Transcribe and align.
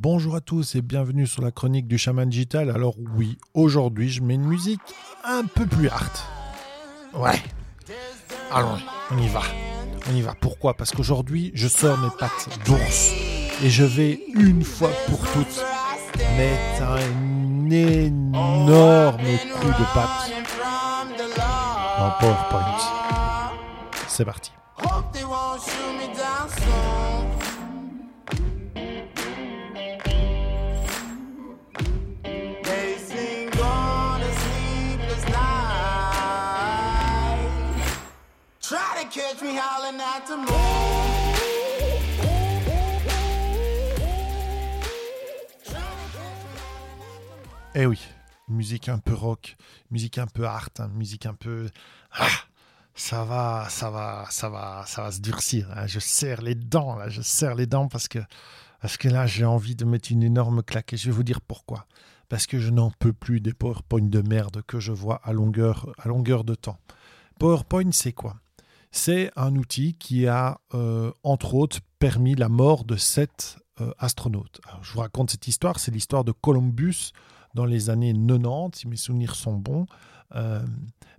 Bonjour 0.00 0.34
à 0.34 0.40
tous 0.40 0.74
et 0.74 0.82
bienvenue 0.82 1.26
sur 1.26 1.40
la 1.40 1.52
chronique 1.52 1.86
du 1.86 1.98
chaman 1.98 2.28
digital. 2.28 2.68
Alors 2.70 2.96
oui, 3.16 3.38
aujourd'hui 3.54 4.10
je 4.10 4.22
mets 4.22 4.34
une 4.34 4.44
musique 4.44 4.80
un 5.22 5.44
peu 5.44 5.66
plus 5.66 5.88
hard. 5.88 6.10
Ouais. 7.14 7.40
Allons, 8.52 8.76
on 9.12 9.18
y 9.18 9.28
va. 9.28 9.42
On 10.10 10.14
y 10.16 10.20
va. 10.20 10.34
Pourquoi? 10.34 10.74
Parce 10.74 10.90
qu'aujourd'hui 10.90 11.52
je 11.54 11.68
sors 11.68 11.96
mes 11.98 12.10
pattes 12.18 12.48
d'ours 12.66 13.12
et 13.62 13.70
je 13.70 13.84
vais 13.84 14.20
une 14.34 14.64
fois 14.64 14.90
pour 15.06 15.20
toutes 15.30 15.64
mettre 16.36 16.82
un 16.82 17.70
énorme 17.70 19.18
coup 19.60 19.68
de 19.68 19.94
patte 19.94 20.32
en 21.98 22.10
PowerPoint. 22.20 22.78
C'est 24.08 24.24
parti. 24.24 24.50
Eh 47.76 47.86
oui, 47.86 48.00
musique 48.48 48.88
un 48.88 48.98
peu 48.98 49.14
rock, 49.14 49.56
musique 49.92 50.18
un 50.18 50.26
peu 50.26 50.44
art, 50.46 50.70
hein, 50.80 50.88
musique 50.88 51.26
un 51.26 51.34
peu. 51.34 51.70
Ah, 52.10 52.26
ça 52.96 53.22
va, 53.24 53.68
ça 53.70 53.88
va, 53.88 54.26
ça 54.30 54.48
va, 54.48 54.82
ça 54.88 55.02
va 55.02 55.12
se 55.12 55.20
durcir. 55.20 55.70
Hein. 55.76 55.86
Je 55.86 56.00
serre 56.00 56.42
les 56.42 56.56
dents, 56.56 56.96
là, 56.96 57.08
je 57.08 57.22
serre 57.22 57.54
les 57.54 57.66
dents 57.66 57.86
parce 57.86 58.08
que, 58.08 58.18
parce 58.80 58.96
que 58.96 59.06
là, 59.08 59.28
j'ai 59.28 59.44
envie 59.44 59.76
de 59.76 59.84
mettre 59.84 60.10
une 60.10 60.24
énorme 60.24 60.64
claque. 60.64 60.92
Et 60.92 60.96
je 60.96 61.06
vais 61.06 61.14
vous 61.14 61.22
dire 61.22 61.40
pourquoi. 61.40 61.86
Parce 62.28 62.48
que 62.48 62.58
je 62.58 62.70
n'en 62.70 62.90
peux 62.90 63.12
plus 63.12 63.40
des 63.40 63.52
PowerPoint 63.52 64.08
de 64.08 64.22
merde 64.22 64.62
que 64.66 64.80
je 64.80 64.90
vois 64.90 65.20
à 65.22 65.32
longueur, 65.32 65.92
à 65.98 66.08
longueur 66.08 66.42
de 66.42 66.56
temps. 66.56 66.78
PowerPoint, 67.38 67.92
c'est 67.92 68.12
quoi? 68.12 68.40
C'est 68.96 69.32
un 69.34 69.56
outil 69.56 69.94
qui 69.94 70.28
a, 70.28 70.60
euh, 70.72 71.10
entre 71.24 71.54
autres, 71.54 71.80
permis 71.98 72.36
la 72.36 72.48
mort 72.48 72.84
de 72.84 72.94
sept 72.94 73.58
euh, 73.80 73.90
astronautes. 73.98 74.60
je 74.82 74.92
vous 74.92 75.00
raconte 75.00 75.30
cette 75.30 75.48
histoire, 75.48 75.80
c'est 75.80 75.90
l'histoire 75.90 76.22
de 76.22 76.30
Columbus 76.30 77.10
dans 77.54 77.64
les 77.64 77.90
années 77.90 78.12
90, 78.14 78.78
si 78.78 78.86
mes 78.86 78.94
souvenirs 78.94 79.34
sont 79.34 79.56
bons. 79.56 79.86
Euh, 80.36 80.64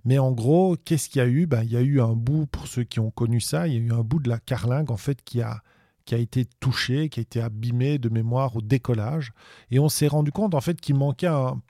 mais 0.06 0.18
en 0.18 0.32
gros, 0.32 0.78
qu'est-ce 0.86 1.10
qu'il 1.10 1.18
y 1.18 1.22
a 1.22 1.28
eu? 1.28 1.46
Ben, 1.46 1.64
Il 1.64 1.70
y 1.70 1.76
a 1.76 1.82
eu 1.82 2.00
un 2.00 2.14
bout, 2.14 2.46
pour 2.46 2.66
ceux 2.66 2.82
qui 2.82 2.98
ont 2.98 3.10
connu 3.10 3.42
ça, 3.42 3.68
il 3.68 3.74
y 3.74 3.76
a 3.76 3.80
eu 3.80 3.92
un 3.92 4.02
bout 4.02 4.20
de 4.20 4.30
la 4.30 4.38
carlingue 4.38 4.90
en 4.90 4.96
fait 4.96 5.22
qui 5.22 5.42
a, 5.42 5.62
qui 6.06 6.14
a 6.14 6.18
été 6.18 6.46
touché, 6.60 7.10
qui 7.10 7.20
a 7.20 7.22
été 7.22 7.42
abîmé 7.42 7.98
de 7.98 8.08
mémoire 8.08 8.56
au 8.56 8.62
décollage. 8.62 9.32
Et 9.70 9.78
on 9.80 9.90
s'est 9.90 10.08
rendu 10.08 10.32
compte 10.32 10.54
en 10.54 10.62
fait 10.62 10.80
qu'il 10.80 10.94
manquait 10.94 11.28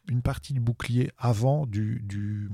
une 0.09 0.23
partie 0.23 0.53
du 0.53 0.61
bouclier 0.61 1.11
avant 1.19 1.67
du, 1.67 2.01
du, 2.05 2.49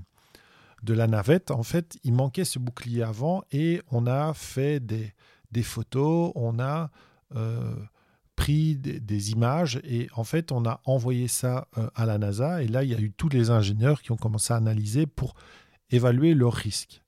de 0.82 0.94
la 0.94 1.06
navette. 1.06 1.50
En 1.50 1.62
fait, 1.62 1.98
il 2.04 2.12
manquait 2.12 2.44
ce 2.44 2.58
bouclier 2.58 3.02
avant 3.02 3.44
et 3.52 3.82
on 3.90 4.06
a 4.06 4.34
fait 4.34 4.80
des, 4.80 5.12
des 5.50 5.62
photos, 5.62 6.32
on 6.34 6.58
a... 6.58 6.90
Euh, 7.34 7.74
pris 8.36 8.76
des, 8.76 9.30
images 9.30 9.80
et 9.84 10.08
en 10.14 10.24
fait 10.24 10.52
on 10.52 10.64
a 10.64 10.80
envoyé 10.84 11.28
ça 11.28 11.68
euh, 11.78 11.88
à 11.94 12.06
la 12.06 12.18
NASA 12.18 12.62
et 12.62 12.66
là 12.66 12.82
il 12.82 12.90
y 12.90 12.94
a 12.94 12.98
eu 12.98 13.12
tous 13.12 13.28
les 13.28 13.50
ingénieurs 13.50 14.02
qui 14.02 14.10
ont 14.10 14.16
commencé 14.16 14.52
à 14.52 14.56
analyser 14.56 15.06
pour 15.06 15.34
évaluer 15.90 16.34
leurs 16.34 16.54
risques. 16.54 17.02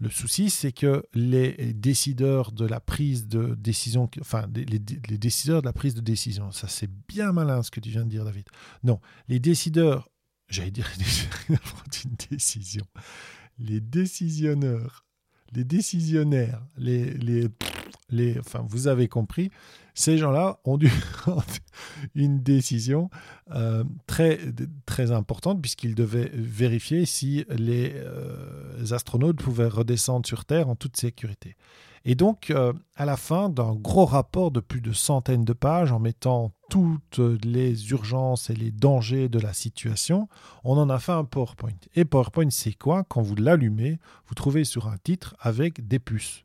Le 0.00 0.10
souci 0.10 0.50
c'est 0.50 0.72
que 0.72 1.04
les 1.14 1.72
décideurs 1.72 2.52
de 2.52 2.66
la 2.66 2.80
prise 2.80 3.28
de 3.28 3.54
décision, 3.54 4.10
enfin 4.20 4.46
les, 4.54 4.78
décideurs 4.78 5.62
de 5.62 5.66
la 5.66 5.72
prise 5.72 5.94
de 5.94 6.00
décision, 6.00 6.50
ça 6.50 6.66
c'est 6.68 6.90
bien 7.08 7.32
malin 7.32 7.62
ce 7.62 7.70
que 7.70 7.80
tu 7.80 7.90
viens 7.90 8.04
de 8.04 8.10
dire 8.10 8.24
David. 8.24 8.46
Non, 8.82 9.00
les 9.28 9.38
décideurs, 9.38 10.10
j'allais 10.48 10.70
dire 10.70 10.90
une 11.48 12.14
décision, 12.30 12.84
les 13.58 13.80
décisionneurs, 13.80 15.04
les 15.52 15.64
décisionnaires, 15.64 16.62
les, 16.76 17.10
les, 17.14 17.48
les, 18.10 18.38
enfin 18.38 18.64
vous 18.68 18.88
avez 18.88 19.08
compris, 19.08 19.50
ces 19.94 20.18
gens-là 20.18 20.58
ont 20.64 20.76
dû 20.76 20.88
prendre 21.12 21.44
une 22.14 22.42
décision 22.42 23.10
euh, 23.52 23.84
très, 24.06 24.40
très 24.86 25.12
importante 25.12 25.62
puisqu'ils 25.62 25.94
devaient 25.94 26.30
vérifier 26.34 27.06
si 27.06 27.44
les 27.48 27.92
euh, 27.94 28.92
astronautes 28.92 29.40
pouvaient 29.40 29.68
redescendre 29.68 30.26
sur 30.26 30.44
Terre 30.44 30.68
en 30.68 30.76
toute 30.76 30.96
sécurité. 30.96 31.56
Et 32.06 32.14
donc, 32.14 32.50
euh, 32.50 32.72
à 32.96 33.06
la 33.06 33.16
fin 33.16 33.48
d'un 33.48 33.74
gros 33.74 34.04
rapport 34.04 34.50
de 34.50 34.60
plus 34.60 34.82
de 34.82 34.92
centaines 34.92 35.44
de 35.44 35.54
pages, 35.54 35.90
en 35.90 35.98
mettant 35.98 36.52
toutes 36.68 37.18
les 37.18 37.90
urgences 37.90 38.50
et 38.50 38.54
les 38.54 38.70
dangers 38.70 39.28
de 39.28 39.38
la 39.38 39.54
situation, 39.54 40.28
on 40.64 40.76
en 40.76 40.90
a 40.90 40.98
fait 40.98 41.12
un 41.12 41.24
PowerPoint. 41.24 41.70
Et 41.94 42.04
PowerPoint, 42.04 42.50
c'est 42.50 42.74
quoi? 42.74 43.04
Quand 43.04 43.22
vous 43.22 43.36
l'allumez, 43.36 43.98
vous 44.26 44.34
trouvez 44.34 44.64
sur 44.64 44.88
un 44.88 44.98
titre 44.98 45.34
avec 45.40 45.86
des 45.86 45.98
puces. 45.98 46.44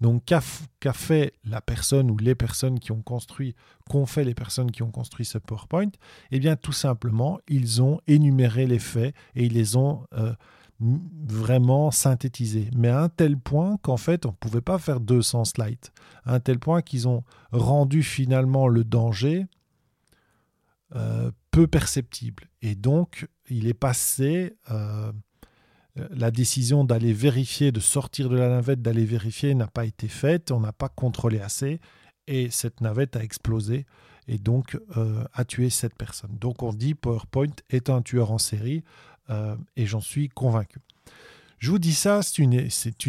Donc, 0.00 0.24
qu'a 0.24 0.92
fait 0.92 1.34
la 1.44 1.60
personne 1.60 2.10
ou 2.10 2.16
les 2.18 2.34
personnes 2.34 2.80
qui 2.80 2.92
ont 2.92 3.02
construit, 3.02 3.54
qu'ont 3.88 4.06
fait 4.06 4.24
les 4.24 4.34
personnes 4.34 4.70
qui 4.70 4.82
ont 4.82 4.90
construit 4.90 5.24
ce 5.24 5.38
PowerPoint? 5.38 5.90
Eh 6.30 6.40
bien, 6.40 6.56
tout 6.56 6.72
simplement, 6.72 7.38
ils 7.48 7.80
ont 7.80 8.00
énuméré 8.06 8.66
les 8.66 8.78
faits 8.78 9.14
et 9.34 9.44
ils 9.44 9.52
les 9.52 9.76
ont 9.76 10.04
euh, 10.14 10.34
vraiment 11.26 11.90
synthétisés. 11.90 12.70
Mais 12.76 12.88
à 12.88 13.00
un 13.00 13.08
tel 13.08 13.38
point 13.38 13.78
qu'en 13.82 13.96
fait, 13.96 14.26
on 14.26 14.30
ne 14.30 14.36
pouvait 14.36 14.60
pas 14.60 14.78
faire 14.78 15.00
200 15.00 15.44
slides. 15.44 15.86
À 16.24 16.34
un 16.34 16.40
tel 16.40 16.58
point 16.58 16.82
qu'ils 16.82 17.08
ont 17.08 17.24
rendu 17.52 18.02
finalement 18.02 18.68
le 18.68 18.84
danger 18.84 19.46
euh, 20.94 21.30
peu 21.50 21.66
perceptible. 21.66 22.48
Et 22.62 22.74
donc, 22.74 23.28
il 23.48 23.66
est 23.66 23.74
passé. 23.74 24.56
Euh, 24.70 25.12
la 26.10 26.30
décision 26.30 26.84
d'aller 26.84 27.12
vérifier, 27.12 27.70
de 27.70 27.80
sortir 27.80 28.28
de 28.28 28.36
la 28.36 28.48
navette, 28.48 28.82
d'aller 28.82 29.04
vérifier 29.04 29.54
n'a 29.54 29.68
pas 29.68 29.84
été 29.84 30.08
faite, 30.08 30.50
on 30.50 30.58
n'a 30.58 30.72
pas 30.72 30.88
contrôlé 30.88 31.40
assez, 31.40 31.80
et 32.26 32.50
cette 32.50 32.80
navette 32.80 33.14
a 33.14 33.22
explosé 33.22 33.86
et 34.26 34.38
donc 34.38 34.78
euh, 34.96 35.24
a 35.32 35.44
tué 35.44 35.70
cette 35.70 35.94
personne. 35.94 36.36
Donc 36.40 36.62
on 36.62 36.72
dit 36.72 36.94
PowerPoint 36.94 37.52
est 37.70 37.90
un 37.90 38.02
tueur 38.02 38.32
en 38.32 38.38
série, 38.38 38.82
euh, 39.30 39.56
et 39.76 39.86
j'en 39.86 40.00
suis 40.00 40.28
convaincu. 40.28 40.80
Je 41.58 41.70
vous 41.70 41.78
dis 41.78 41.94
ça, 41.94 42.20
c'est 42.22 42.38
une, 42.38 42.52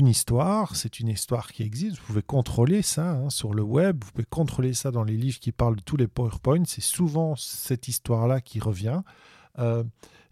histoire, 0.07 0.75
c'est 0.75 0.99
une 0.99 1.09
histoire 1.09 1.51
qui 1.51 1.63
existe, 1.63 1.97
vous 1.97 2.05
pouvez 2.05 2.21
contrôler 2.21 2.81
ça 2.81 3.11
hein, 3.11 3.29
sur 3.29 3.53
le 3.53 3.63
web, 3.63 4.03
vous 4.03 4.11
pouvez 4.11 4.27
contrôler 4.29 4.73
ça 4.73 4.91
dans 4.91 5.03
les 5.03 5.17
livres 5.17 5.39
qui 5.39 5.51
parlent 5.51 5.75
de 5.75 5.81
tous 5.81 5.97
les 5.97 6.07
PowerPoints, 6.07 6.63
c'est 6.65 6.81
souvent 6.81 7.35
cette 7.35 7.89
histoire-là 7.89 8.39
qui 8.39 8.59
revient 8.59 9.01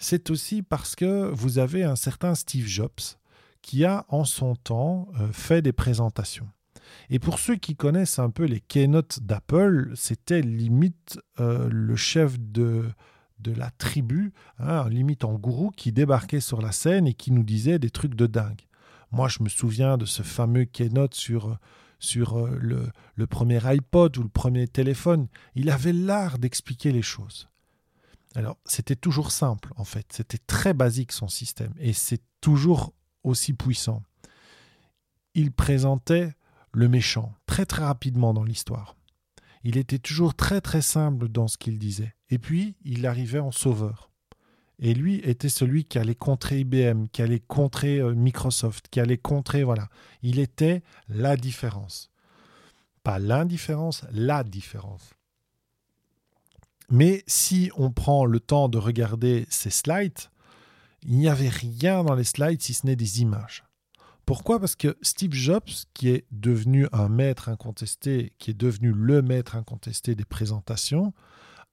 c'est 0.04 0.30
aussi 0.30 0.62
parce 0.62 0.96
que 0.96 1.30
vous 1.32 1.60
avez 1.60 1.84
un 1.84 1.96
certain 1.96 2.36
Steve 2.36 2.68
Jobs 2.68 2.92
qui 3.62 3.86
a 3.86 4.06
en 4.10 4.26
son 4.26 4.56
temps 4.56 5.08
euh, 5.20 5.30
fait 5.32 5.62
des 5.62 5.72
présentations. 5.72 6.50
Et 7.10 7.20
pour 7.20 7.40
ceux 7.40 7.56
qui 7.56 7.76
connaissent 7.76 8.20
un 8.20 8.30
peu 8.30 8.44
les 8.44 8.60
keynotes 8.60 9.22
d'Apple, 9.22 9.92
c'était 9.96 10.42
limite 10.42 11.20
euh, 11.40 11.70
le 11.72 11.96
chef 11.96 12.38
de, 12.40 12.90
de 13.44 13.52
la 13.52 13.70
tribu, 13.72 14.34
hein, 14.58 14.90
limite 14.90 15.24
en 15.24 15.34
gourou, 15.34 15.70
qui 15.72 15.92
débarquait 15.92 16.40
sur 16.40 16.62
la 16.62 16.72
scène 16.72 17.06
et 17.06 17.14
qui 17.14 17.32
nous 17.32 17.44
disait 17.44 17.78
des 17.78 17.90
trucs 17.92 18.16
de 18.16 18.26
dingue. 18.26 18.62
Moi, 19.12 19.28
je 19.28 19.44
me 19.44 19.50
souviens 19.50 19.98
de 19.98 20.06
ce 20.06 20.24
fameux 20.24 20.66
keynote 20.66 21.14
sur, 21.14 21.58
sur 22.00 22.40
euh, 22.40 22.58
le, 22.60 22.90
le 23.16 23.28
premier 23.28 23.60
iPod 23.64 24.18
ou 24.18 24.24
le 24.24 24.30
premier 24.30 24.68
téléphone. 24.68 25.28
Il 25.54 25.70
avait 25.70 25.94
l'art 25.94 26.40
d'expliquer 26.40 26.92
les 26.92 27.04
choses. 27.04 27.48
Alors, 28.36 28.58
c'était 28.66 28.96
toujours 28.96 29.32
simple, 29.32 29.72
en 29.76 29.84
fait. 29.84 30.08
C'était 30.12 30.40
très 30.40 30.74
basique, 30.74 31.12
son 31.12 31.28
système. 31.28 31.74
Et 31.78 31.94
c'est 31.94 32.22
toujours 32.42 32.94
aussi 33.24 33.54
puissant. 33.54 34.02
Il 35.36 35.52
présentait 35.52 36.34
le 36.72 36.88
méchant 36.88 37.34
très 37.46 37.66
très 37.66 37.84
rapidement 37.84 38.34
dans 38.34 38.44
l'histoire. 38.44 38.96
Il 39.64 39.78
était 39.78 40.00
toujours 40.00 40.36
très 40.36 40.62
très 40.62 40.82
simple 40.82 41.30
dans 41.30 41.48
ce 41.48 41.58
qu'il 41.58 41.80
disait. 41.80 42.14
Et 42.30 42.38
puis, 42.38 42.76
il 42.84 43.06
arrivait 43.06 43.40
en 43.40 43.52
sauveur. 43.52 44.10
Et 44.80 44.94
lui 44.94 45.16
était 45.24 45.50
celui 45.50 45.86
qui 45.86 45.98
allait 45.98 46.16
contrer 46.16 46.60
IBM, 46.60 47.06
qui 47.12 47.22
allait 47.22 47.40
contrer 47.40 48.00
euh, 48.00 48.14
Microsoft, 48.14 48.88
qui 48.90 49.00
allait 49.00 49.18
contrer, 49.18 49.64
voilà. 49.64 49.88
Il 50.24 50.40
était 50.40 50.82
la 51.08 51.38
différence. 51.38 52.12
Pas 53.04 53.20
l'indifférence, 53.20 54.04
la 54.12 54.44
différence. 54.44 55.14
Mais 56.90 57.24
si 57.28 57.72
on 57.78 57.92
prend 57.92 58.26
le 58.26 58.40
temps 58.40 58.68
de 58.68 58.78
regarder 58.78 59.46
ces 59.50 59.70
slides, 59.70 60.20
il 61.04 61.18
n'y 61.18 61.30
avait 61.30 61.50
rien 61.50 62.04
dans 62.04 62.16
les 62.16 62.24
slides 62.24 62.62
si 62.62 62.74
ce 62.74 62.86
n'est 62.86 62.96
des 62.96 63.22
images. 63.22 63.64
Pourquoi? 64.26 64.60
Parce 64.60 64.76
que 64.76 64.98
Steve 65.02 65.34
Jobs, 65.34 65.70
qui 65.94 66.10
est 66.10 66.26
devenu 66.32 66.88
un 66.94 67.10
maître 67.10 67.50
incontesté, 67.50 68.34
qui 68.38 68.52
est 68.52 68.58
devenu 68.58 68.92
le 68.92 69.22
maître 69.22 69.56
incontesté 69.56 70.16
des 70.16 70.26
présentations, 70.26 71.14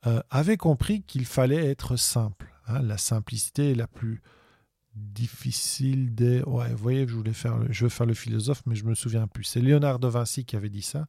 euh, 0.06 0.20
avait 0.30 0.56
compris 0.56 1.02
qu'il 1.02 1.26
fallait 1.26 1.66
être 1.66 1.96
simple. 1.96 2.52
Hein. 2.66 2.82
la 2.82 2.98
simplicité 2.98 3.72
est 3.72 3.74
la 3.74 3.86
plus 3.86 4.22
difficile 4.94 6.14
des... 6.14 6.42
Ouais, 6.42 6.70
vous 6.70 6.76
voyez, 6.82 7.06
je 7.06 7.14
voulais 7.14 7.32
faire 7.32 7.58
le... 7.58 7.72
je 7.72 7.84
veux 7.84 7.90
faire 7.90 8.06
le 8.06 8.14
philosophe, 8.14 8.62
mais 8.66 8.74
je 8.74 8.84
me 8.84 8.94
souviens 8.94 9.26
plus. 9.26 9.44
C'est 9.44 9.60
Léonard 9.60 9.98
de 9.98 10.08
Vinci 10.08 10.44
qui 10.44 10.56
avait 10.56 10.68
dit 10.68 10.82
ça. 10.82 11.06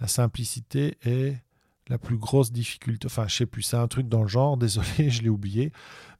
La 0.00 0.08
simplicité 0.08 0.98
est 1.02 1.36
la 1.88 1.98
plus 1.98 2.16
grosse 2.16 2.50
difficulté, 2.50 3.06
enfin 3.06 3.26
je 3.28 3.36
sais 3.36 3.46
plus, 3.46 3.62
c'est 3.62 3.76
un 3.76 3.88
truc 3.88 4.08
dans 4.08 4.22
le 4.22 4.28
genre, 4.28 4.56
désolé, 4.58 5.10
je 5.10 5.22
l'ai 5.22 5.28
oublié, 5.28 5.72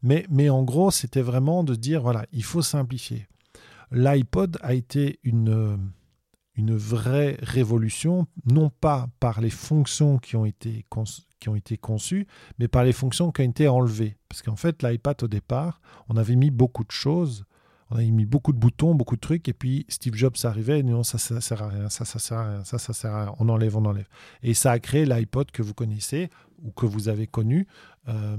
mais, 0.03 0.27
mais 0.29 0.51
en 0.51 0.63
gros 0.63 0.91
c'était 0.91 1.23
vraiment 1.23 1.65
de 1.65 1.75
dire, 1.75 2.03
voilà, 2.03 2.27
il 2.33 2.45
faut 2.45 2.63
simplifier. 2.63 3.27
L'iPod 3.95 4.59
a 4.61 4.75
été 4.75 5.21
une, 5.23 5.79
une 6.57 6.77
vraie 6.77 7.39
révolution, 7.41 8.27
non 8.45 8.71
pas 8.71 9.09
par 9.21 9.41
les 9.41 9.51
fonctions 9.51 10.19
qui 10.19 10.37
ont 10.37 10.45
été, 10.45 10.85
qui 11.41 11.49
ont 11.49 11.57
été 11.57 11.79
conçues, 11.79 12.27
mais 12.59 12.69
par 12.69 12.85
les 12.85 12.93
fonctions 12.93 13.31
qui 13.33 13.41
ont 13.43 13.51
été 13.51 13.69
enlevées. 13.69 14.17
Parce 14.29 14.43
qu'en 14.43 14.57
fait, 14.57 14.83
l'iPad 14.83 15.23
au 15.23 15.29
départ, 15.29 15.81
on 16.09 16.17
avait 16.17 16.37
mis 16.37 16.51
beaucoup 16.51 16.85
de 16.85 16.91
choses 16.91 17.47
on 17.91 17.97
a 17.97 18.03
mis 18.03 18.25
beaucoup 18.25 18.53
de 18.53 18.59
boutons, 18.59 18.95
beaucoup 18.95 19.17
de 19.17 19.21
trucs, 19.21 19.49
et 19.49 19.53
puis 19.53 19.85
Steve 19.89 20.15
Jobs 20.15 20.37
arrivait, 20.45 20.81
et 20.81 20.83
non, 20.83 21.03
ça, 21.03 21.19
ça 21.19 21.41
sert 21.41 21.63
à 21.63 21.69
rien, 21.69 21.89
ça, 21.91 22.05
ça 22.05 22.19
sert 22.19 22.39
à 22.39 22.49
rien, 22.49 22.65
ça, 22.65 22.79
ça 22.79 22.93
sert 22.93 23.13
à 23.13 23.25
rien, 23.25 23.35
on 23.39 23.49
enlève, 23.49 23.77
on 23.77 23.85
enlève. 23.85 24.09
Et 24.43 24.55
ça 24.55 24.73
a 24.73 24.79
créé 24.79 25.05
l'iPod 25.05 25.51
que 25.51 25.63
vous 25.63 25.75
connaissez, 25.75 26.31
ou 26.63 26.71
que 26.73 26.87
vous 26.87 27.09
avez 27.09 27.27
connu, 27.27 27.67
euh, 28.09 28.37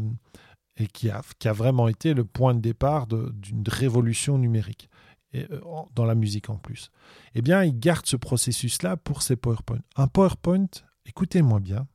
et 0.78 0.88
qui 0.88 1.10
a, 1.10 1.22
qui 1.40 1.48
a 1.48 1.54
vraiment 1.54 1.88
été 1.88 2.14
le 2.14 2.26
point 2.26 2.54
de 2.54 2.60
départ 2.60 3.08
d'une 3.08 3.64
révolution 3.68 4.38
numérique, 4.38 4.90
euh, 5.36 5.60
dans 5.96 6.06
la 6.06 6.16
musique 6.16 6.50
en 6.50 6.58
plus. 6.58 6.92
Eh 7.34 7.42
bien, 7.42 7.64
il 7.64 7.80
garde 7.80 8.06
ce 8.06 8.16
processus-là 8.16 8.98
pour 8.98 9.22
ses 9.22 9.36
PowerPoint. 9.36 9.82
Un 9.96 10.08
PowerPoint, 10.08 10.68
écoutez-moi 11.06 11.60
bien, 11.60 11.88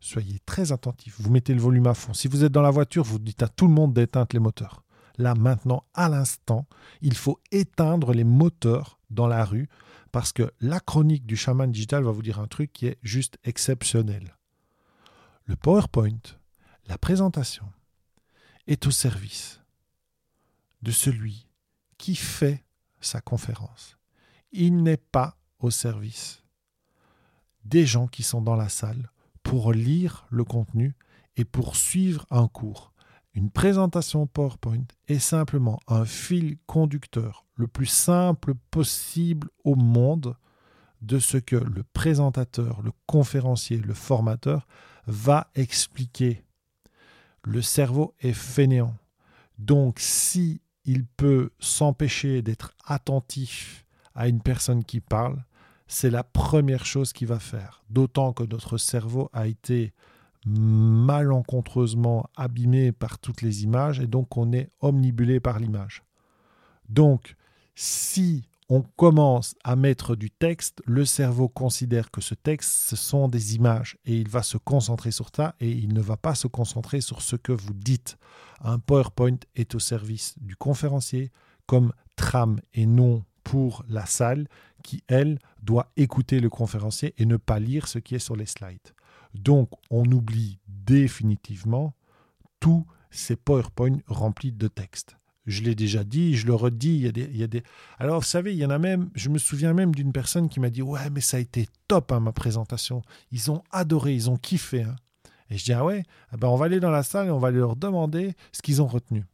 soyez 0.00 0.38
très 0.46 0.72
attentifs, 0.72 1.16
vous 1.20 1.30
mettez 1.30 1.54
le 1.54 1.60
volume 1.60 1.86
à 1.86 1.94
fond. 1.94 2.14
Si 2.14 2.28
vous 2.28 2.44
êtes 2.44 2.52
dans 2.52 2.62
la 2.62 2.70
voiture, 2.70 3.04
vous 3.04 3.18
dites 3.18 3.42
à 3.42 3.48
tout 3.48 3.66
le 3.66 3.74
monde 3.74 3.94
d'éteindre 3.94 4.28
les 4.32 4.40
moteurs 4.40 4.84
là 5.18 5.34
maintenant, 5.34 5.84
à 5.94 6.08
l'instant, 6.08 6.66
il 7.02 7.16
faut 7.16 7.40
éteindre 7.50 8.12
les 8.12 8.24
moteurs 8.24 8.98
dans 9.10 9.26
la 9.26 9.44
rue 9.44 9.68
parce 10.12 10.32
que 10.32 10.50
la 10.60 10.80
chronique 10.80 11.26
du 11.26 11.36
chaman 11.36 11.70
digital 11.70 12.04
va 12.04 12.12
vous 12.12 12.22
dire 12.22 12.40
un 12.40 12.46
truc 12.46 12.72
qui 12.72 12.86
est 12.86 12.98
juste 13.02 13.36
exceptionnel. 13.44 14.36
Le 15.44 15.56
PowerPoint, 15.56 16.20
la 16.86 16.96
présentation, 16.96 17.70
est 18.66 18.86
au 18.86 18.90
service 18.90 19.60
de 20.82 20.92
celui 20.92 21.48
qui 21.98 22.14
fait 22.14 22.64
sa 23.00 23.20
conférence. 23.20 23.96
Il 24.52 24.82
n'est 24.82 24.96
pas 24.96 25.36
au 25.58 25.70
service 25.70 26.42
des 27.64 27.86
gens 27.86 28.06
qui 28.06 28.22
sont 28.22 28.40
dans 28.40 28.56
la 28.56 28.68
salle 28.68 29.10
pour 29.42 29.72
lire 29.72 30.26
le 30.30 30.44
contenu 30.44 30.94
et 31.36 31.44
pour 31.44 31.76
suivre 31.76 32.26
un 32.30 32.48
cours. 32.48 32.92
Une 33.34 33.50
présentation 33.50 34.26
PowerPoint 34.26 34.86
est 35.06 35.18
simplement 35.18 35.78
un 35.86 36.04
fil 36.04 36.58
conducteur 36.66 37.46
le 37.54 37.68
plus 37.68 37.86
simple 37.86 38.54
possible 38.70 39.48
au 39.64 39.74
monde 39.74 40.36
de 41.02 41.18
ce 41.18 41.36
que 41.36 41.56
le 41.56 41.84
présentateur, 41.84 42.82
le 42.82 42.92
conférencier, 43.06 43.78
le 43.78 43.94
formateur 43.94 44.66
va 45.06 45.50
expliquer. 45.54 46.44
Le 47.44 47.62
cerveau 47.62 48.14
est 48.20 48.32
fainéant. 48.32 48.96
Donc 49.58 49.98
si 50.00 50.60
il 50.88 51.04
peut 51.04 51.50
s'empêcher 51.60 52.40
d'être 52.40 52.74
attentif 52.86 53.84
à 54.14 54.26
une 54.26 54.40
personne 54.40 54.82
qui 54.84 55.00
parle, 55.00 55.44
c'est 55.86 56.08
la 56.08 56.24
première 56.24 56.86
chose 56.86 57.12
qu'il 57.12 57.28
va 57.28 57.38
faire. 57.38 57.82
D'autant 57.90 58.32
que 58.32 58.44
notre 58.44 58.78
cerveau 58.78 59.28
a 59.34 59.46
été 59.46 59.92
malencontreusement 60.46 62.30
abîmé 62.36 62.90
par 62.92 63.18
toutes 63.18 63.42
les 63.42 63.64
images 63.64 64.00
et 64.00 64.06
donc 64.06 64.38
on 64.38 64.50
est 64.54 64.70
omnibulé 64.80 65.40
par 65.40 65.58
l'image. 65.58 66.04
Donc, 66.88 67.36
si 67.74 68.48
on 68.68 68.82
commence 68.82 69.54
à 69.64 69.76
mettre 69.76 70.14
du 70.14 70.30
texte, 70.30 70.82
le 70.84 71.06
cerveau 71.06 71.48
considère 71.48 72.10
que 72.10 72.20
ce 72.20 72.34
texte, 72.34 72.70
ce 72.70 72.96
sont 72.96 73.28
des 73.28 73.54
images 73.54 73.96
et 74.04 74.14
il 74.14 74.28
va 74.28 74.42
se 74.42 74.58
concentrer 74.58 75.10
sur 75.10 75.30
ça 75.34 75.54
et 75.60 75.70
il 75.70 75.94
ne 75.94 76.02
va 76.02 76.16
pas 76.18 76.34
se 76.34 76.48
concentrer 76.48 77.00
sur 77.00 77.22
ce 77.22 77.36
que 77.36 77.52
vous 77.52 77.72
dites. 77.72 78.18
Un 78.60 78.78
PowerPoint 78.78 79.38
est 79.56 79.74
au 79.74 79.78
service 79.78 80.34
du 80.38 80.54
conférencier 80.54 81.30
comme 81.66 81.92
trame 82.16 82.60
et 82.74 82.84
non 82.84 83.24
pour 83.42 83.84
la 83.88 84.04
salle 84.04 84.48
qui, 84.82 85.02
elle, 85.08 85.38
doit 85.62 85.90
écouter 85.96 86.40
le 86.40 86.50
conférencier 86.50 87.14
et 87.16 87.24
ne 87.24 87.38
pas 87.38 87.58
lire 87.58 87.88
ce 87.88 87.98
qui 87.98 88.14
est 88.14 88.18
sur 88.18 88.36
les 88.36 88.46
slides. 88.46 88.94
Donc, 89.32 89.70
on 89.90 90.04
oublie 90.12 90.58
définitivement 90.66 91.94
tous 92.60 92.86
ces 93.10 93.36
PowerPoint 93.36 93.98
remplis 94.06 94.52
de 94.52 94.68
texte. 94.68 95.17
Je 95.48 95.62
l'ai 95.62 95.74
déjà 95.74 96.04
dit, 96.04 96.36
je 96.36 96.46
le 96.46 96.54
redis. 96.54 96.96
Il 96.96 97.00
y, 97.00 97.08
a 97.08 97.12
des, 97.12 97.24
y 97.32 97.42
a 97.42 97.46
des... 97.46 97.62
Alors, 97.98 98.20
vous 98.20 98.26
savez, 98.26 98.52
il 98.52 98.58
y 98.58 98.66
en 98.66 98.70
a 98.70 98.78
même, 98.78 99.08
je 99.14 99.30
me 99.30 99.38
souviens 99.38 99.72
même 99.72 99.94
d'une 99.94 100.12
personne 100.12 100.50
qui 100.50 100.60
m'a 100.60 100.68
dit 100.68 100.82
Ouais, 100.82 101.08
mais 101.10 101.22
ça 101.22 101.38
a 101.38 101.40
été 101.40 101.66
top, 101.88 102.12
hein, 102.12 102.20
ma 102.20 102.32
présentation. 102.32 103.02
Ils 103.32 103.50
ont 103.50 103.62
adoré, 103.72 104.14
ils 104.14 104.28
ont 104.28 104.36
kiffé. 104.36 104.82
Hein. 104.82 104.94
Et 105.48 105.56
je 105.56 105.64
dis 105.64 105.72
Ah 105.72 105.86
ouais, 105.86 106.04
eh 106.34 106.36
ben, 106.36 106.48
on 106.48 106.56
va 106.56 106.66
aller 106.66 106.80
dans 106.80 106.90
la 106.90 107.02
salle 107.02 107.28
et 107.28 107.30
on 107.30 107.38
va 107.38 107.50
leur 107.50 107.76
demander 107.76 108.34
ce 108.52 108.60
qu'ils 108.60 108.82
ont 108.82 108.86
retenu. 108.86 109.24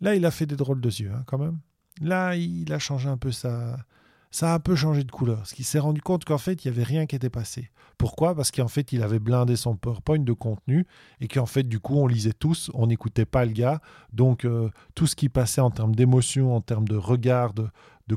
Là, 0.00 0.14
il 0.14 0.24
a 0.24 0.30
fait 0.30 0.46
des 0.46 0.56
drôles 0.56 0.80
de 0.80 0.88
yeux, 0.88 1.10
hein, 1.12 1.24
quand 1.26 1.38
même. 1.38 1.58
Là, 2.00 2.36
il 2.36 2.72
a 2.72 2.78
changé 2.78 3.08
un 3.08 3.18
peu 3.18 3.32
sa, 3.32 3.76
ça 4.32 4.52
a 4.52 4.54
un 4.54 4.58
peu 4.58 4.74
changé 4.74 5.04
de 5.04 5.10
couleur. 5.10 5.36
Parce 5.36 5.52
qu'il 5.52 5.66
s'est 5.66 5.78
rendu 5.78 6.00
compte 6.00 6.24
qu'en 6.24 6.38
fait, 6.38 6.64
il 6.64 6.68
n'y 6.70 6.74
avait 6.74 6.82
rien 6.82 7.06
qui 7.06 7.14
était 7.14 7.30
passé. 7.30 7.70
Pourquoi? 7.98 8.34
Parce 8.34 8.50
qu'en 8.50 8.66
fait, 8.66 8.92
il 8.92 9.02
avait 9.02 9.18
blindé 9.18 9.56
son 9.56 9.76
PowerPoint 9.76 10.18
de 10.18 10.32
contenu 10.32 10.86
et 11.20 11.28
qu'en 11.28 11.46
fait, 11.46 11.64
du 11.64 11.78
coup, 11.78 11.98
on 11.98 12.06
lisait 12.06 12.32
tous, 12.32 12.70
on 12.74 12.86
n'écoutait 12.86 13.26
pas 13.26 13.44
le 13.44 13.52
gars. 13.52 13.80
Donc, 14.12 14.44
euh, 14.44 14.70
tout 14.94 15.06
ce 15.06 15.14
qui 15.14 15.28
passait 15.28 15.60
en 15.60 15.70
termes 15.70 15.94
d'émotion, 15.94 16.56
en 16.56 16.62
termes 16.62 16.88
de 16.88 16.96
regard, 16.96 17.52
de, 17.52 17.68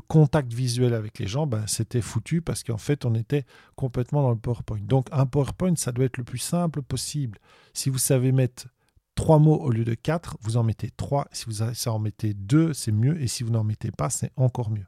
contact 0.08 0.52
visuel 0.52 0.92
avec 0.92 1.18
les 1.18 1.26
gens, 1.26 1.46
ben, 1.46 1.66
c'était 1.66 2.02
foutu 2.02 2.42
parce 2.42 2.62
qu'en 2.62 2.76
fait, 2.76 3.06
on 3.06 3.14
était 3.14 3.46
complètement 3.76 4.20
dans 4.20 4.30
le 4.30 4.36
PowerPoint. 4.36 4.80
Donc, 4.82 5.06
un 5.10 5.24
PowerPoint, 5.24 5.74
ça 5.76 5.90
doit 5.90 6.04
être 6.04 6.18
le 6.18 6.24
plus 6.24 6.38
simple 6.38 6.82
possible. 6.82 7.38
Si 7.72 7.88
vous 7.88 7.96
savez 7.96 8.30
mettre 8.30 8.66
trois 9.14 9.38
mots 9.38 9.56
au 9.56 9.70
lieu 9.70 9.84
de 9.84 9.94
quatre, 9.94 10.36
vous 10.42 10.58
en 10.58 10.64
mettez 10.64 10.90
trois. 10.90 11.26
Si 11.32 11.46
vous 11.46 11.62
en 11.62 11.98
mettez 11.98 12.34
deux, 12.34 12.74
c'est 12.74 12.92
mieux. 12.92 13.18
Et 13.22 13.26
si 13.26 13.42
vous 13.42 13.50
n'en 13.50 13.64
mettez 13.64 13.90
pas, 13.90 14.10
c'est 14.10 14.32
encore 14.36 14.70
mieux. 14.70 14.84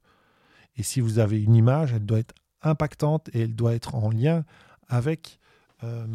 Et 0.78 0.84
si 0.84 1.00
vous 1.00 1.19
avez 1.19 1.42
une 1.42 1.56
image, 1.56 1.92
elle 1.92 2.06
doit 2.06 2.20
être 2.20 2.34
impactante 2.62 3.28
et 3.34 3.42
elle 3.42 3.54
doit 3.54 3.75
être 3.75 3.96
en 3.96 4.10
lien 4.10 4.44
avec, 4.88 5.38
euh, 5.82 6.06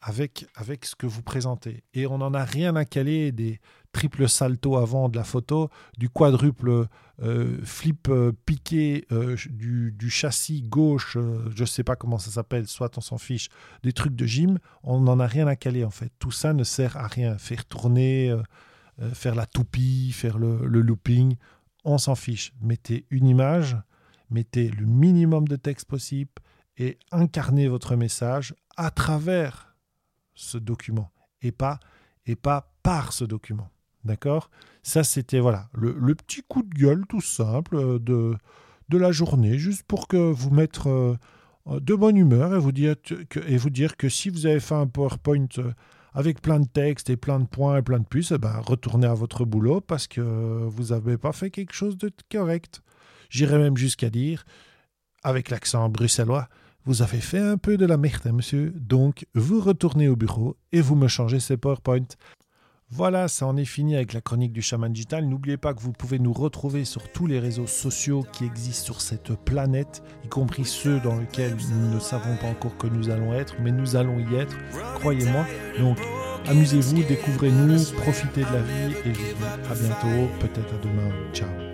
avec, 0.00 0.46
avec 0.54 0.86
ce 0.86 0.96
que 0.96 1.06
vous 1.06 1.22
présentez. 1.22 1.84
Et 1.92 2.06
on 2.06 2.18
n'en 2.18 2.32
a 2.32 2.44
rien 2.44 2.74
à 2.74 2.86
caler 2.86 3.32
des 3.32 3.60
triples 3.92 4.28
saltos 4.28 4.76
avant 4.76 5.10
de 5.10 5.16
la 5.16 5.24
photo, 5.24 5.68
du 5.98 6.08
quadruple 6.08 6.86
euh, 7.20 7.58
flip 7.64 8.08
euh, 8.08 8.32
piqué 8.46 9.06
du, 9.50 9.92
du, 9.92 10.10
châssis 10.10 10.62
gauche, 10.62 11.18
je 11.54 11.60
ne 11.60 11.66
sais 11.66 11.84
pas 11.84 11.96
comment 11.96 12.18
ça 12.18 12.30
s'appelle, 12.30 12.66
soit 12.66 12.96
on 12.96 13.00
s'en 13.00 13.18
fiche, 13.18 13.50
des 13.82 13.92
trucs 13.92 14.14
de 14.14 14.24
gym, 14.24 14.58
on 14.82 15.00
n'en 15.00 15.20
a 15.20 15.26
rien 15.26 15.46
à 15.46 15.56
caler 15.56 15.84
en 15.84 15.90
fait. 15.90 16.12
Tout 16.18 16.30
ça 16.30 16.54
ne 16.54 16.64
sert 16.64 16.96
à 16.96 17.08
rien. 17.08 17.36
Faire 17.36 17.64
tourner, 17.66 18.34
faire 19.12 19.34
la 19.34 19.46
toupie, 19.46 20.12
faire 20.12 20.38
le, 20.38 20.66
le 20.66 20.80
looping, 20.80 21.36
on 21.84 21.98
s'en 21.98 22.14
fiche. 22.14 22.52
Mettez 22.60 23.06
une 23.10 23.26
image 23.26 23.76
mettez 24.30 24.68
le 24.68 24.86
minimum 24.86 25.46
de 25.48 25.56
texte 25.56 25.86
possible 25.86 26.30
et 26.76 26.98
incarnez 27.10 27.68
votre 27.68 27.96
message 27.96 28.54
à 28.76 28.90
travers 28.90 29.76
ce 30.34 30.58
document 30.58 31.10
et 31.42 31.52
pas, 31.52 31.80
et 32.26 32.36
pas 32.36 32.72
par 32.82 33.12
ce 33.12 33.24
document. 33.24 33.68
D'accord? 34.04 34.50
Ça, 34.82 35.04
c'était 35.04 35.40
voilà 35.40 35.68
le, 35.74 36.14
petit 36.14 36.42
coup 36.46 36.62
de 36.62 36.74
gueule 36.74 37.04
tout 37.08 37.20
simple 37.20 37.76
euh, 37.76 37.98
de, 37.98 38.36
de 38.88 38.98
la 38.98 39.12
journée, 39.12 39.58
juste 39.58 39.82
pour 39.82 40.08
que 40.08 40.16
vous 40.16 40.50
mettre 40.50 40.88
euh, 40.88 41.16
de 41.80 41.94
bonne 41.94 42.16
humeur 42.16 42.54
et 42.54 42.58
vous, 42.58 42.72
dire 42.72 42.96
que, 43.96 44.08
si 44.08 44.30
vous 44.30 44.46
avez 44.46 44.60
fait 44.60 44.74
un 44.74 44.86
PowerPoint 44.86 45.46
euh, 45.58 45.72
avec 46.14 46.40
plein 46.40 46.60
de 46.60 46.66
textes 46.66 47.10
et 47.10 47.16
plein 47.16 47.40
de 47.40 47.46
points 47.46 47.78
et 47.78 47.82
plein 47.82 47.98
de 47.98 48.06
puces, 48.06 48.32
eh 48.32 48.38
ben, 48.38 48.58
retournez 48.60 49.06
à 49.06 49.14
votre 49.14 49.44
boulot 49.44 49.80
parce 49.80 50.06
que 50.06 50.20
vous 50.20 50.94
n'avez 50.94 51.18
pas 51.18 51.32
fait 51.32 51.50
quelque 51.50 51.74
chose 51.74 51.98
de 51.98 52.10
correct. 52.30 52.82
J'irais 53.28 53.58
même 53.58 53.76
jusqu'à 53.76 54.10
dire, 54.10 54.44
avec 55.22 55.50
l'accent 55.50 55.88
bruxellois, 55.88 56.48
vous 56.84 57.02
avez 57.02 57.20
fait 57.20 57.38
un 57.40 57.58
peu 57.58 57.76
de 57.76 57.84
la 57.84 57.98
merde, 57.98 58.22
hein, 58.26 58.32
monsieur, 58.32 58.72
donc 58.74 59.26
vous 59.34 59.60
retournez 59.60 60.08
au 60.08 60.16
bureau 60.16 60.56
et 60.72 60.80
vous 60.80 60.94
me 60.94 61.08
changez 61.08 61.40
ces 61.40 61.56
PowerPoint. 61.58 62.06
Voilà, 62.90 63.28
ça 63.28 63.46
en 63.46 63.58
est 63.58 63.66
fini 63.66 63.94
avec 63.96 64.14
la 64.14 64.22
chronique 64.22 64.54
du 64.54 64.62
chaman 64.62 64.90
digital. 64.90 65.26
N'oubliez 65.28 65.58
pas 65.58 65.74
que 65.74 65.82
vous 65.82 65.92
pouvez 65.92 66.18
nous 66.18 66.32
retrouver 66.32 66.86
sur 66.86 67.12
tous 67.12 67.26
les 67.26 67.38
réseaux 67.38 67.66
sociaux 67.66 68.24
qui 68.32 68.46
existent 68.46 68.86
sur 68.86 69.00
cette 69.02 69.34
planète, 69.34 70.02
y 70.24 70.28
compris 70.28 70.64
ceux 70.64 70.98
dans 71.00 71.18
lesquels 71.18 71.54
nous 71.70 71.94
ne 71.94 72.00
savons 72.00 72.34
pas 72.36 72.46
encore 72.46 72.78
que 72.78 72.86
nous 72.86 73.10
allons 73.10 73.34
être, 73.34 73.56
mais 73.60 73.72
nous 73.72 73.96
allons 73.96 74.18
y 74.18 74.36
être, 74.36 74.56
croyez-moi. 74.94 75.44
Donc, 75.78 75.98
amusez-vous, 76.46 77.02
découvrez-nous, 77.02 77.92
profitez 77.98 78.40
de 78.40 78.52
la 78.52 78.62
vie 78.62 78.94
et 79.04 79.12
je 79.12 79.20
vous 79.20 79.44
dis 79.44 79.70
à 79.70 79.74
bientôt, 79.74 80.32
peut-être 80.40 80.74
à 80.74 80.78
demain. 80.78 81.12
Ciao. 81.34 81.67